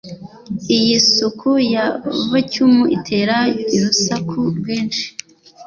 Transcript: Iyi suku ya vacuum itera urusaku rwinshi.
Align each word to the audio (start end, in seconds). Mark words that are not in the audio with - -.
Iyi 0.77 0.95
suku 1.13 1.49
ya 1.73 1.85
vacuum 2.31 2.75
itera 2.95 3.37
urusaku 3.75 4.39
rwinshi. 4.57 5.05